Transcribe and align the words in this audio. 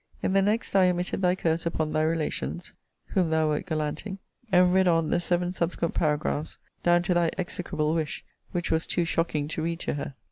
In 0.23 0.33
the 0.33 0.41
next 0.41 0.75
I 0.75 0.87
omitted 0.89 1.21
thy 1.21 1.35
curse 1.35 1.63
upon 1.67 1.93
thy 1.93 2.01
relations, 2.01 2.73
whom 3.09 3.29
thou 3.29 3.49
wert 3.49 3.67
gallanting: 3.67 4.17
and 4.51 4.73
read 4.73 4.87
on 4.87 5.11
the 5.11 5.19
seven 5.19 5.53
subsequent 5.53 5.93
paragraphs 5.93 6.57
down 6.81 7.03
to 7.03 7.13
thy 7.13 7.29
execrable 7.37 7.93
wish; 7.93 8.25
which 8.51 8.71
was 8.71 8.87
too 8.87 9.05
shocking 9.05 9.47
to 9.49 9.61
read 9.61 9.79
to 9.81 9.93
her. 9.93 10.15